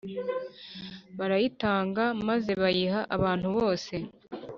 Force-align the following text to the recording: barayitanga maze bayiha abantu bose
barayitanga 1.17 2.03
maze 2.27 2.51
bayiha 2.61 3.01
abantu 3.15 3.47
bose 3.57 3.93